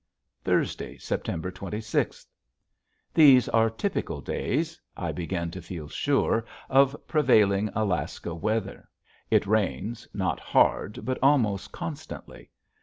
[0.43, 2.27] Thursday, September twenty sixth.
[3.13, 8.89] These are typical days, I begin to feel sure, of prevailing Alaska weather.
[9.29, 12.49] It rains, not hard but almost constantly.